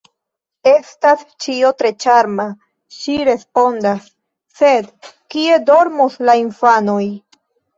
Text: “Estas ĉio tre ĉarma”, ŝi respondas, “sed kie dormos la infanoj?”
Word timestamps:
“Estas 0.69 1.19
ĉio 1.45 1.69
tre 1.81 1.91
ĉarma”, 2.05 2.47
ŝi 3.01 3.17
respondas, 3.29 4.09
“sed 4.63 4.91
kie 5.35 5.63
dormos 5.71 6.19
la 6.29 6.39
infanoj?” 6.47 7.05